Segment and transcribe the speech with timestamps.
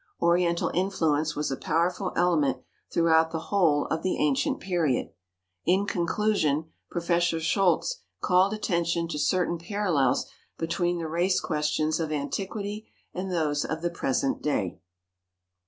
[0.19, 5.11] Oriental influence was a powerful element throughout the whole of the ancient period.
[5.63, 7.21] In conclusion Prof.
[7.39, 10.25] Scholz called attention to certain parallels
[10.57, 14.79] between the race questions of antiquity and those of the present day.